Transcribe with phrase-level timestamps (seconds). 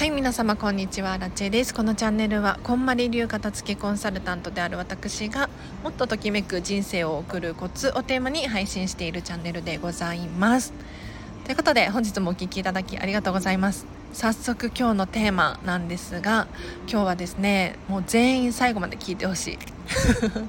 [0.00, 1.18] はい皆様こんにちは。
[1.18, 1.74] ラチェです。
[1.74, 5.50] このチャンネルはこんまり流片付けコンサルタントである私が
[5.84, 10.72] もっとときめく人生を送るコツをテーマに配信しているチャンネルでございます。
[11.44, 13.84] ということで本日もお聴きいただきありがとうございます。
[14.14, 16.48] 早速今日のテーマなんですが
[16.90, 19.58] 今日はですねもう全員最後まで聞いてほしい。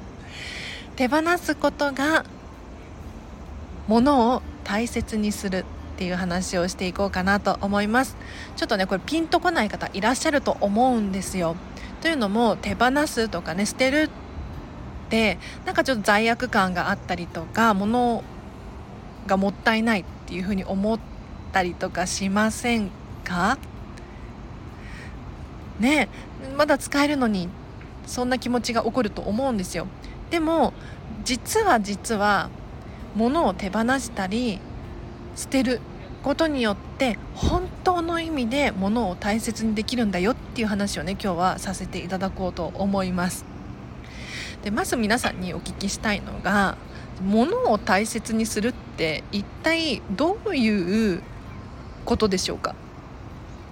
[0.96, 2.24] 手放すことが
[3.90, 5.66] 物を大切にする。
[6.02, 8.18] っていう話をしていこうかなと思います。
[8.56, 11.56] ちょっとねこれピンとこない方いらっしゃると思うんですよ。
[12.02, 14.10] というのも手放すとかね捨てるっ
[15.12, 18.24] てなんかちょっと罪悪感があったりとか物
[19.28, 21.00] がもったいないっていうふうに思っ
[21.52, 22.90] たりとかしません
[23.24, 23.60] か？
[25.80, 26.10] ね
[26.58, 27.48] まだ使えるのに
[28.08, 29.86] そんな気持ちが起こると思うんですよ。
[30.32, 30.74] でも
[31.24, 32.50] 実は実は
[33.16, 34.60] 物を手放したり
[35.34, 35.80] 捨てる
[36.24, 43.46] ことによって本当の意味で物を大切にできるんだよっていう話をね今日はさせていただこうと思います。
[44.64, 46.78] でまず皆さんにお聞きしたいのが
[47.24, 51.24] 物を大切にするって一体どういう
[52.06, 52.76] ことでしょうか？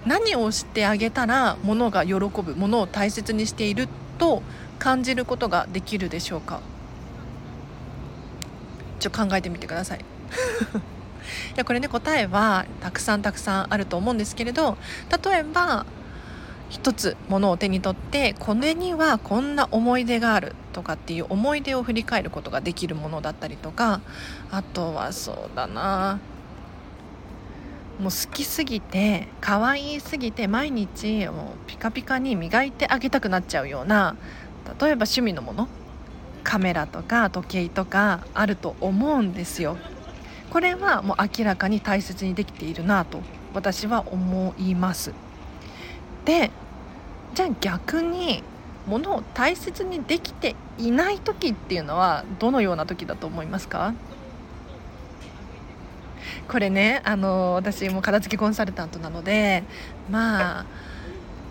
[0.04, 4.42] 何をしてあげたら物が喜ぶ物を大切にしていると
[4.78, 6.60] 感じることができるでしょうか？
[8.98, 10.04] ちょ考えてみてください。
[11.54, 14.76] いやこれね答えはたくさんたくさんあると思うんですけれど
[15.24, 15.86] 例えば
[16.68, 24.00] 一つものを手に取ってこれにはこんな思い出があるとかっていう思い出を振り返ることができるものだったりとか
[24.50, 26.20] あとはそうだな。
[27.98, 34.16] もう好きすぎて可愛すぎて毎日もうピカピカに磨いてあげたくなっちゃうような
[34.64, 35.68] 例えば趣味のもの？
[36.42, 39.76] カメラとか時計とかあると思うんですよ。
[40.50, 43.20] これはもう明らかに大切にできているなと
[43.54, 45.12] 私は思います。
[46.24, 46.50] で
[47.34, 48.42] じゃあ逆に
[48.86, 53.94] ものを大切にできていない時っていうのはどのような時だと思いますか？
[56.48, 59.62] これねあの私も片付けコンサルタントなので
[60.10, 60.66] まあ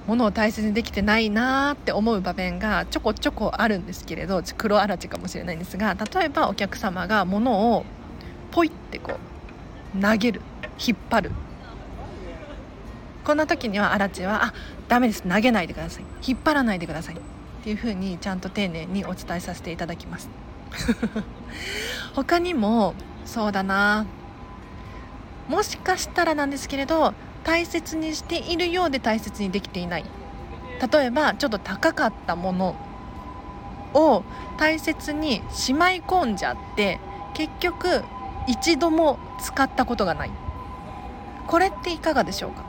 [0.07, 7.85] ものを大切にできてないなって思う場面がちょこちょこあるんですけれど黒あらちかもしれないんですが例えばお客様がものを
[8.51, 9.13] ポイってこ
[9.97, 10.41] う投げる
[10.85, 11.31] 引っ張る。
[13.23, 14.53] こんな時にはアラチは「あ
[14.87, 16.03] ダメです投げないでください。
[16.25, 17.17] 引っ張らないでください」っ
[17.63, 20.29] ていう風にちゃんと丁寧にお伝えさせていただきます。
[22.15, 22.93] 他にも
[23.25, 24.05] そうだな。
[25.47, 27.13] もしかしたらなんですけれど
[27.43, 30.05] 大切にしているようで大切にできていない。
[30.91, 32.75] 例えばちょっと高かったもの
[33.93, 34.23] を
[34.57, 36.99] 大切にしまい込んじゃって
[37.33, 38.03] 結局
[38.49, 40.31] 一度も使ったことがない。
[41.47, 42.63] これっていかがでしょうか？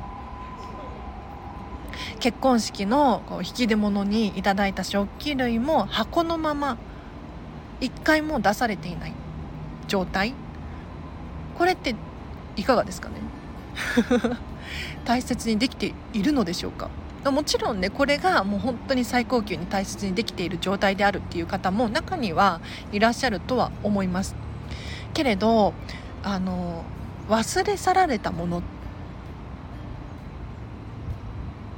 [2.20, 6.76] 結婚式のこう引き出物にいただいた食器類も箱のまま
[7.80, 9.12] 一回も出されていない
[9.88, 10.34] 状態？
[11.56, 11.94] これって
[12.56, 13.14] いかがですかね？
[15.04, 16.90] 大切にできているのでしょうか？
[17.30, 22.60] もちろんねこれがもう本当に最高級に大切にできている状態であるっていう方も中には
[22.92, 24.34] いらっしゃるとは思います。
[25.14, 25.74] けれど
[26.22, 26.84] あの
[27.28, 28.62] 忘れ去られたものっ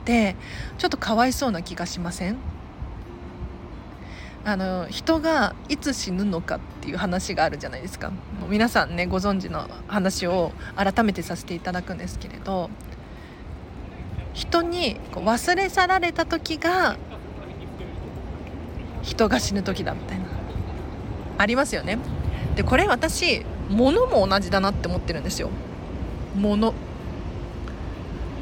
[0.04, 0.36] て
[0.78, 2.36] ちょっとかわいそうな気がしません？
[4.44, 8.10] あの人がいつ死ぬのかっていう話があるじゃないですか。
[8.10, 8.16] も
[8.48, 12.68] う皆さんねご存知の話を改めてさせていただくんですけれど
[14.32, 16.96] 人に忘れ去られた時が
[19.02, 20.24] 人が死ぬ時だみたいな。
[21.38, 21.98] ありますよね。
[22.56, 25.50] でこれ私物も同じだなって思ってるんですよ。
[26.36, 26.74] 物。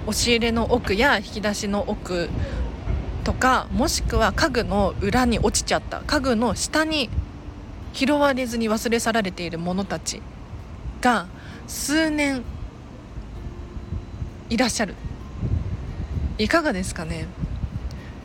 [0.07, 2.31] 押し入れの奥や引き出しの奥
[3.23, 7.11] とかもしくは家具の裏に落ちちゃった家具の下に
[7.93, 10.23] 拾われずに忘れ去られているものたち
[11.01, 11.27] が
[11.67, 12.43] 数年
[14.49, 14.95] いらっしゃる。
[16.39, 17.27] いかがですかね。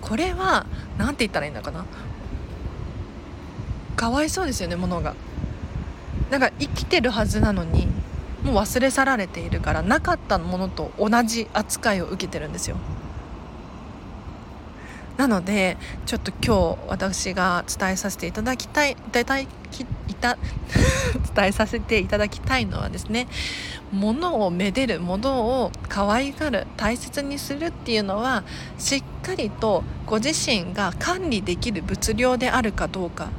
[0.01, 0.65] これは
[0.97, 1.85] 何て言ったらいいのかな。
[3.95, 5.15] かわいそうですよねものが。
[6.29, 7.87] なんか生きてるはずなのに
[8.43, 12.77] もう忘れ去られているからなかったものと同じ扱いを受けてるんですよ。
[15.17, 19.47] なのでちょっと今日私が伝えさせていただきたいいただき
[20.09, 20.37] いた
[21.33, 23.27] 伝えさせていただきたいのはですね
[23.93, 28.43] 物をめでる物を可愛がる大切にするっていうのは
[28.77, 33.29] しっかりとご自身が管理できる物量であるかどうか。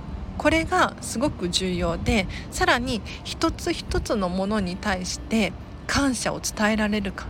[0.47, 5.53] これがすごく重要でさらに一つ一つのものに対して
[5.89, 7.27] 感謝を伝えられるか。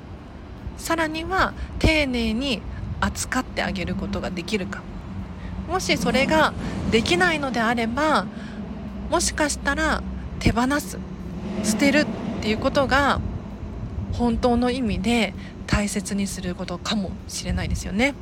[0.77, 2.61] さらには丁寧に
[3.01, 4.83] 扱ってあげることができるか。
[5.67, 6.53] もしそれが
[6.91, 8.27] できないのであれば
[9.11, 10.03] もしかしたら
[10.39, 10.99] 手放す
[11.65, 12.07] 捨てるっ
[12.43, 13.23] ていうことが
[14.13, 15.33] 本当の意味で
[15.67, 18.13] 大切にすることかもしれないですよね。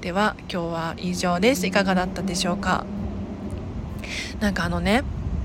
[0.00, 1.66] では今日は以上です。
[1.66, 2.86] いかがだったでしょうか？
[4.40, 5.02] なんかあのね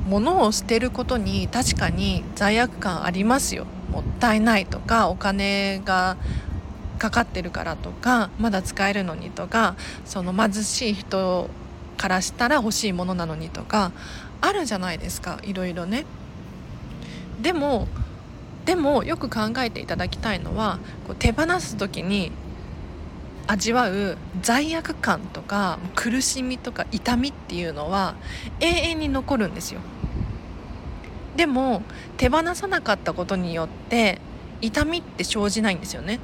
[0.08, 3.66] 物を捨てることに確かに罪悪感ありますよ。
[3.92, 6.18] もったいないとかお金が
[6.98, 9.76] かかってるからとかまだ使えるのにとか
[10.06, 11.50] その貧しい人
[11.98, 13.92] からしたら欲しいものなのにとか
[14.42, 16.06] あるじゃないですかいろいろね。
[17.42, 17.88] でも
[18.66, 22.32] でもよく考えていただきたいのはこう手放す時に
[23.48, 28.16] 味わう罪悪感とか苦しみとか痛みっていうのは
[28.60, 29.80] 永遠に残るんですよ。
[31.36, 31.82] でも
[32.18, 34.20] 手放さなかったことによって
[34.60, 36.20] 痛みって生じないんですよね。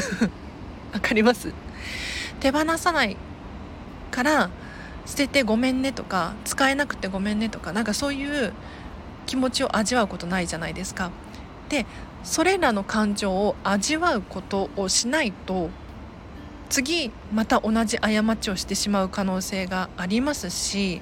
[0.92, 1.52] わかります？
[2.40, 3.16] 手放さない
[4.10, 4.50] から
[5.06, 8.52] 捨ててごめんねとか使えなくてごめんねとかなんかそういう
[9.26, 11.10] 気持ちを味わうことないじゃないですか。
[11.68, 11.86] で
[12.22, 15.70] それらの感情を味わうことをしないと
[16.74, 21.00] 次また同じ過ちをしてしまう可能性がありますし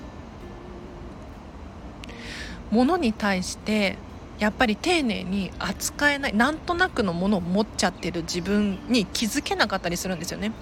[2.70, 3.96] 物に対して
[4.38, 10.52] やっぱり丁寧に扱えないなんとなくのものを持っちゃってる自分に気づけなかったりするんですよね。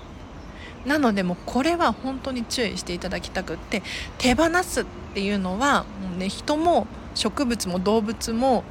[0.87, 3.83] なのでもうこれは本当に注意していただきたくって
[4.19, 4.85] 手放すっ
[5.15, 6.87] ていうのはもう、ね、人も
[7.17, 8.63] 植物も動物も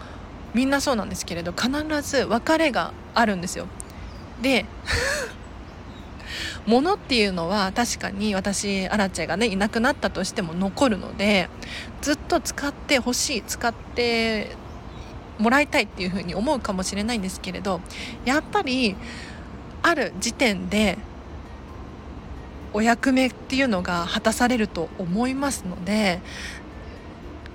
[0.54, 1.70] みんなそうなんですけれど必
[2.02, 3.68] ず別れがあるんですよ。
[4.42, 4.66] で
[6.66, 11.50] 物っていうのは確かに私アラチェがねいなくなったとしても残るので
[12.02, 14.56] ずっと使ってほしい使って
[15.38, 17.82] もらいたいっていうふうに思うかもしれないんですけれど
[18.26, 18.96] やっぱり
[19.82, 20.98] ある時点で
[22.74, 26.22] お役目っていうのが果たされると思いますので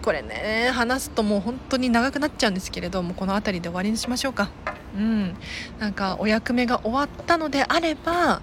[0.03, 4.50] これね話すともう本当に長くなっちゃうんですけれどもこの辺りで終わりにしましょうか。
[4.94, 5.35] うん。
[5.79, 8.43] なんかお役目が終わったのであれば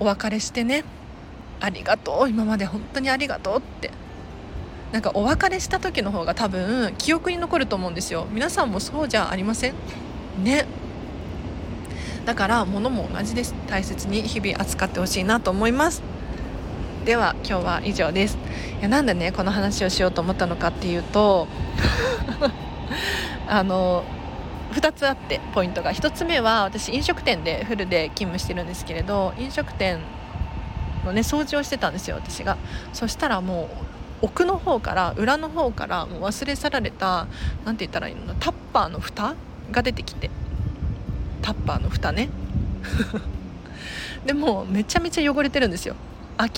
[0.00, 0.84] お別れしてね。
[1.60, 2.28] ありがとう。
[2.28, 3.90] 今まで本当にありがとうって。
[4.92, 8.26] なんかお別れした時の方が多分記憶に残ると思うんですよ。
[8.30, 9.74] 皆さんもそうじゃありません？
[10.42, 10.66] ね。
[12.24, 13.54] だから物も同じです。
[13.68, 16.02] 大切に日々扱ってほしいなと思います。
[17.04, 18.36] では今日は以上です。
[18.80, 21.46] いやなんでねこの話をしようと思ったのかっていうと
[23.48, 24.04] あの
[24.76, 30.00] 2つあってポイントが1つ目は私飲食店でフルで勤務してるんですけれど飲食店
[31.02, 32.58] のね掃除をしてたんですよ私が。
[32.92, 33.70] そしたらも
[34.22, 37.26] う奥の方から裏の方からもう忘れ去られた
[37.64, 39.34] 何て言ったらいいのタッパーの蓋
[39.70, 40.30] が出てきて。
[41.42, 42.28] タッパーの蓋ね。
[44.26, 45.94] でもめちゃめちゃ汚れてるんですよ。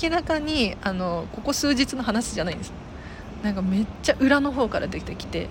[0.03, 2.73] 明らかにあのここ数日の話じゃないんです。
[3.43, 5.49] なんかめっちゃ裏の方から出てきて。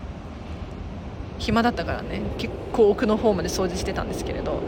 [1.40, 2.22] 暇だったからね。
[2.38, 4.62] 結構奥の方まで掃除してたんですけれど。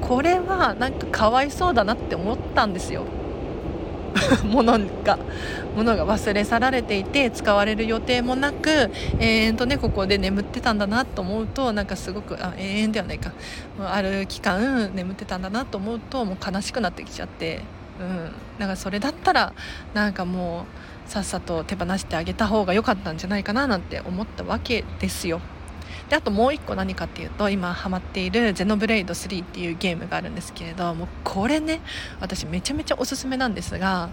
[0.00, 3.04] これはなんかかわいそうだなって思ったんですよ。
[4.44, 5.18] 物が。
[5.76, 8.90] 物が忘れ去られていて使われる予定もなく
[9.20, 13.32] 永遠とねここで眠ってたんだなと思うとなんかすごくあ永遠ではないか。
[13.80, 17.60] ある期間眠ってたんだなと思うともう悲しくなってきちゃって、
[18.00, 19.52] うん、なんかそれだったら
[19.94, 20.66] なんかも
[21.06, 25.40] うさっさと手放してあげた方が良かったんじゃないかななんて思ったわけですよ。
[26.10, 31.80] であともう1個何かっていうと今ハマっている「ゼノブレイド3」っていうゲームがあるんですけれどもこれね
[32.20, 34.10] 私めちゃめちゃおすすめなんですが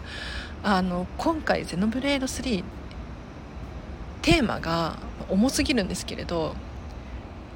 [0.64, 2.64] あの今回「ゼノブレイド3」
[4.22, 6.56] テーマが重すぎるんですけれど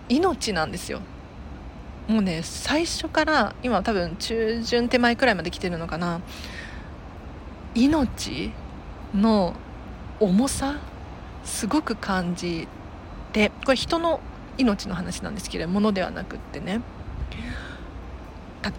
[0.10, 1.02] 命なんですよ。
[2.08, 6.20] もうね最初から今多分中旬手前くらいまで来てるのかな
[7.76, 8.52] 命
[9.14, 9.54] の
[10.20, 10.78] 重さ
[11.44, 12.68] すごく感じ
[13.32, 14.20] てこれ人の
[14.58, 16.82] 命の話なんですけれどものではなくってね。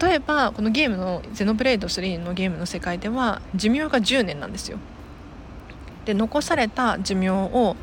[0.01, 4.79] 例えばこのゲームの「ゼノブレイド3」のゲームの世界では寿命が10年なんですよ。
[6.05, 7.77] で残された寿命を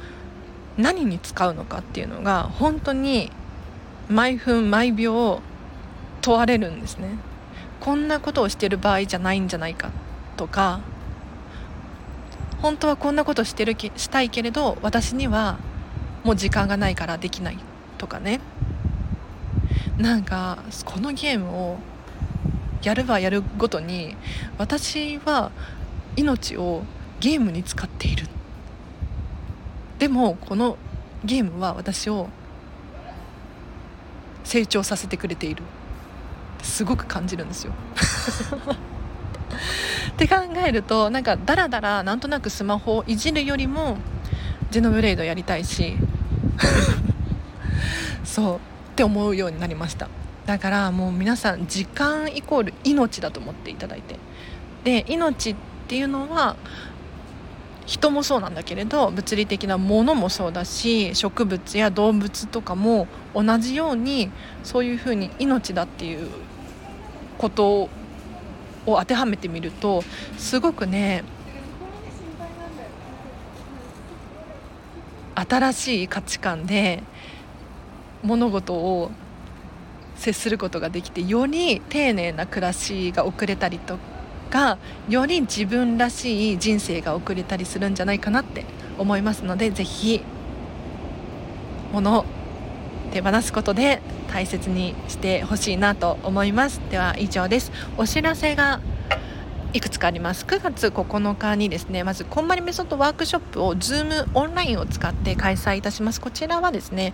[0.77, 3.31] 何に使うのかっていうのが本当に
[4.10, 5.41] 毎分毎秒
[6.22, 7.10] 問われるんですね。
[7.79, 9.91] こんなことをしてる場合じゃないんじゃないか
[10.36, 10.81] とか
[12.62, 15.58] 本当はこんなことしてるしたいけれど私には
[16.24, 17.58] もう時間がないからできない。
[18.00, 18.41] とかね。
[20.00, 21.77] なんかこのゲームを
[22.82, 24.15] やるばやるごとに
[24.58, 25.51] 私は
[26.15, 26.84] 命を
[27.20, 28.25] ゲームに使っている。
[30.00, 30.77] でもこの
[31.25, 32.29] ゲームは私を
[34.46, 35.62] 成長させてくれている。
[36.63, 37.74] すごく感じるんですよ。
[40.12, 43.98] って考えるとなんかダラダラなんとなくスマホをいじるよりも
[44.72, 45.98] ジェノブレイドやりたいし。
[48.39, 48.60] そうっ
[48.96, 50.08] て思うようになりました。
[50.46, 54.15] だからもう皆さん時間イコール命だと思っていただいて。
[54.84, 55.55] で命っ
[55.89, 56.55] ていうのは
[57.86, 64.31] 人もそうなんだけれど物理的なものもそうだし植物や動物とかも同じように
[64.63, 66.29] そういうふうに命だっていう
[67.38, 67.89] ことを
[68.86, 70.03] 当てはめてみると
[70.38, 71.25] すごくね
[75.36, 77.03] 新しい価値観で
[78.23, 79.11] 物事を
[80.15, 83.97] 接することができてより丁寧な暮らしが送れたりと
[84.49, 88.65] かより自分らしい人生が送れたりするんじゃないかなって
[88.97, 90.21] 思いますので是非
[91.93, 92.25] 物を
[93.11, 96.79] 手放すことで大切にしてほしいなと思います。
[96.91, 97.71] では以上です。
[97.97, 98.79] お知らせが
[99.73, 100.45] いくつかあります。
[100.45, 106.21] 9月9日にですねまずこんまりメソッドワークショップを Zoom オンラインを使って開催いたします。
[106.21, 107.13] こちらはですね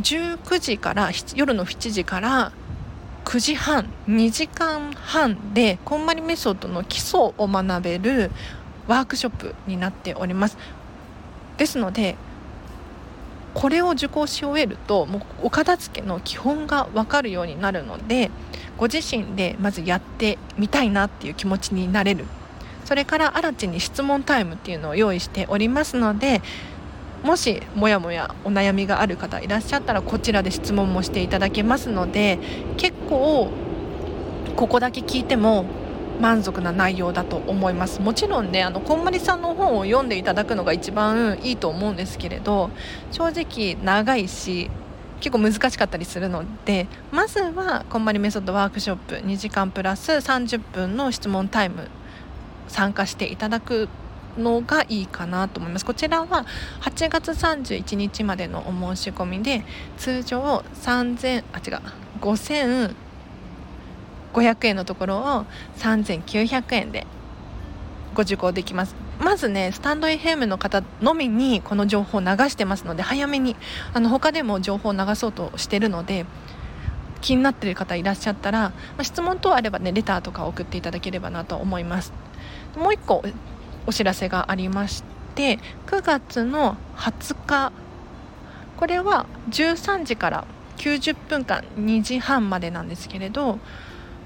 [0.00, 2.52] 19時から夜の7時から
[3.24, 8.30] 9時半2時間半でこんまりメソッドの基礎を学べる
[8.86, 10.56] ワークショップになっております。
[11.56, 12.16] ですので
[13.54, 18.30] これを受講し終えるともうお片付けの基本が分かるようになるので
[18.76, 22.26] ご自身でまずやってみたいなっていう気持ちになれる。
[22.84, 26.40] それから新地に質問タイムっていうのを用意しておりますので
[27.26, 32.38] もしもやもやお悩みがある方いらっしゃったらこちらで質問もしていただけますので
[32.76, 33.50] 結構
[34.54, 35.64] ここだけ聞いても
[36.20, 38.00] 満足な内容だと思います。
[38.00, 42.70] もちろんねあのこんまりさんの本を読んでいただくのが一番いいと思うんですけれど
[43.10, 44.70] 正直長いし
[45.20, 51.88] 結構難しかったりするのでまずはこんまりメソッドワークショップ2時間プラス30分の質問タイム
[52.68, 53.88] 参加していただく
[54.38, 55.84] のがいいかなと思います。
[55.84, 56.46] こちらは
[56.82, 59.64] 8月31日までのお申し込みで
[59.96, 61.80] 通常3000あ違う
[62.20, 62.94] 5500
[64.66, 65.46] 円のところを
[65.78, 67.06] 3900円で
[68.14, 68.94] ご受講できます。
[69.20, 73.56] まずねスタンド FM の方のみにこの情報を流してますので早めに
[73.94, 76.26] あの他でも情報を流そうとしてるので
[77.22, 82.12] 気になってる方いらっしゃったら、まあ、質問等あればねレターとか送っていただければなと思います。
[82.76, 83.24] もう一個
[83.86, 87.72] お知らせがありまして9月の20日
[88.76, 90.44] これは13時から
[90.76, 93.58] 90分間2時半までなんですけれど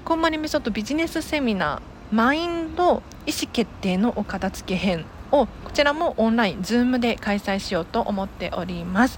[0.03, 9.17] こんまりメソッドビジネスセミナーマインド意思決定のお片付け編をこちらもオンライン Zoom で開催しようと思っております。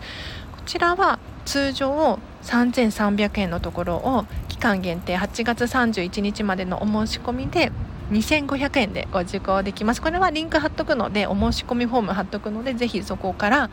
[0.51, 7.71] こちらは通常3300円のところを期間限定8月31日までのお申し込みで
[8.11, 10.01] 2500円でご受講できます。
[10.01, 13.69] これはリンク貼っとくのでお申し込みフォーム貼っとくのでぜひそこから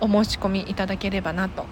[0.00, 1.66] お申し込みいただければなと。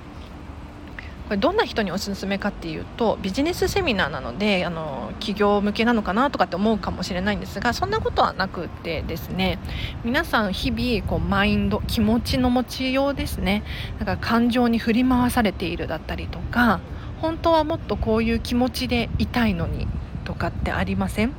[1.28, 9.58] これどんな人におすすめかっていうとビジネスセミナーなのであの企業向けなのかなとかって思うかもしれないんですがそんなことはなくてですね
[10.04, 13.62] 皆さん日々こうマインド気持ちの持ちようですね。
[13.98, 16.80] だか感情に振り回されているだったりとか
[17.20, 19.86] 本当はもっとこういう気持ちでいたいのに
[20.28, 21.32] とかってありません？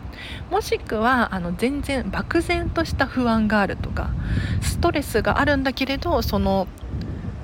[0.50, 4.10] もしくはあの全然漠然とした不安があるとか
[4.64, 6.68] ストレスがあるんだけれどその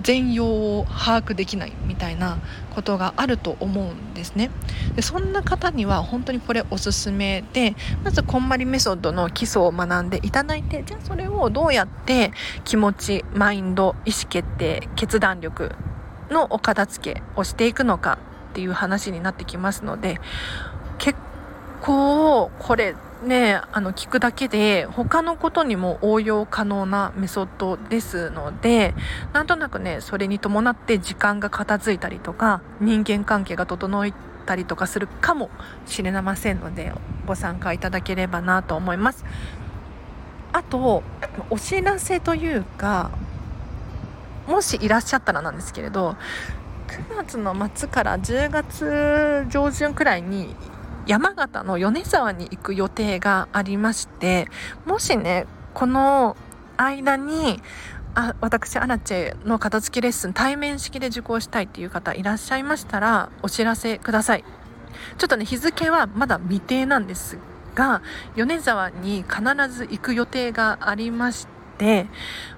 [0.02, 2.40] 全容を把握できないみたいな
[2.74, 4.50] ことがあると思うんですね。
[4.96, 12.32] でそんな方には本当にこれおすすめでまずこんまりメソッドの基礎を学んでいただいてじゃあそれをどうやって
[12.64, 15.76] 気持ちマインド意思決定決断力
[16.32, 18.18] のお片付けをしていくのか
[18.52, 20.20] っていう話になってきますので
[21.86, 28.96] 結構これねあの聞くだけで他のことにも応用可能なメソッドですので
[29.34, 34.12] なんとなくねそれに伴って時間が片付いたりとか人間関係が整っ
[34.48, 35.52] たりとかするかも
[35.86, 36.92] しれませんので
[37.28, 39.24] ご参加いただければなと思います。
[40.52, 41.04] あと
[41.52, 43.12] お知らせというか
[44.48, 46.16] もしいらっしゃったらなんですけれど
[46.88, 50.56] 9月の末から10月上旬くらいに
[51.08, 54.48] 山形の米沢に行く予定がありまして
[54.86, 56.36] もしねこの
[56.78, 57.62] 間に
[58.16, 64.44] あ私アラチェの片付きレッスン対面式で受講したいっていう方いらっしゃいましたらお知らせください。
[65.18, 67.38] ちょっとね日付はまだ未定なんです
[67.76, 68.02] が
[68.36, 71.48] 米沢に必ず行く予定がありまし
[71.78, 72.08] て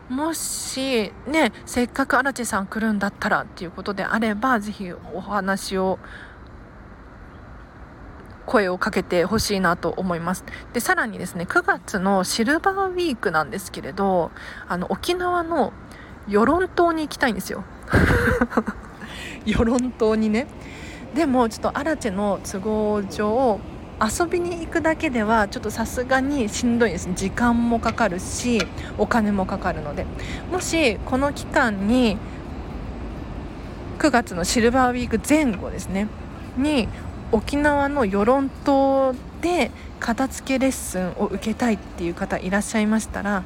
[0.09, 5.99] もしねせっかくアラチェさん来るんだったらっていうことであればぜひお話を
[8.47, 10.43] 声をかけてほしいなと思います。
[10.73, 14.31] でさらにですね9月のシルバーウィークなんですけれど
[14.67, 15.73] あの沖縄の
[16.27, 17.63] 与論島に行きたいんですよ。
[19.45, 20.47] 与論島にね。
[21.13, 23.59] でもちょっとアラチェの都合上
[23.99, 27.09] 遊びに行くだけではちょっとさすがにしんどいです。
[27.15, 28.61] 時間もかかるし
[28.97, 30.05] お金もかかるので。
[30.51, 32.17] もしこの期間に
[33.99, 36.07] 9月のシルバーウィーク前後ですね。
[36.57, 36.87] に
[37.31, 43.43] 沖縄の与論島で片付けレッスンを受けたいっていう方いらっしゃいましたら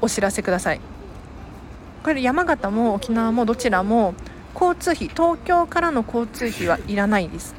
[0.00, 0.80] お知らせください。
[2.02, 4.14] これ山形も沖縄もどちらも
[4.54, 7.54] 交通費東京からの交通費はいらないです。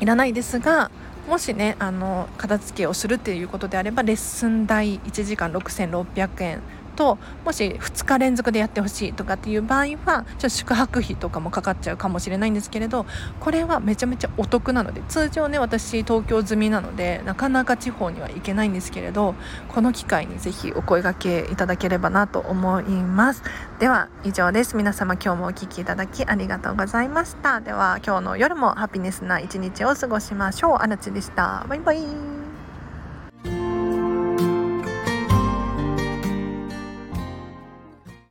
[0.00, 0.90] いらないですが
[1.28, 6.60] もしねあの片付けをするっていうことであればレッスン代1時間6600円。
[6.96, 13.06] ともし2日連続でやってほしいとかっていう場合はちょっと宿泊費とかもかかっちゃうかもしれないんですけれど
[13.40, 19.34] これはめちゃめちゃお得なので通常ね私東京済みなのでなかなか地方には行けないんですけれど
[19.68, 23.42] この機会にぜひお声がけいただければなと思います。
[23.78, 24.76] では以上です。
[24.76, 27.60] 皆様今日もお聴きいただきありがとうございました。
[27.60, 30.76] では今日の夜もハピネスな一日を過ごしましょう。
[30.76, 31.66] あらちでした。
[31.68, 32.35] バイバイ。